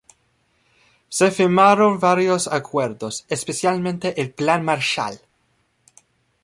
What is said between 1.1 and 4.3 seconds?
firmaron varios acuerdos, especialmente